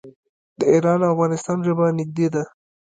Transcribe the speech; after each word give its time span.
د 0.59 0.61
ایران 0.71 0.99
او 1.03 1.11
افغانستان 1.15 1.57
ژبه 1.67 1.85
نږدې 1.99 2.27
ده. 2.33 2.43